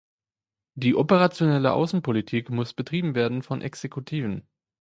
[0.73, 4.47] Die operationelle Außenpolitik muss betrieben werden von Exekutiven.